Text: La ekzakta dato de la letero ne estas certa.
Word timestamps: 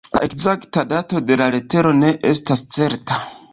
La 0.13 0.19
ekzakta 0.27 0.83
dato 0.93 1.21
de 1.27 1.37
la 1.43 1.51
letero 1.57 1.93
ne 2.01 2.11
estas 2.33 2.67
certa. 2.79 3.23